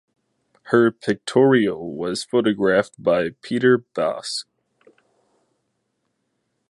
Her 0.71 0.89
pictorial 0.89 1.93
was 1.93 2.23
photographed 2.23 2.95
by 3.03 3.35
Peter 3.43 3.77
Basch. 3.93 4.45